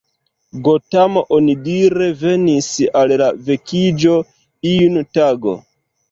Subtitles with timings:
[0.67, 2.69] Gotamo onidire venis
[3.01, 4.15] al la vekiĝo
[4.71, 5.55] iun tago.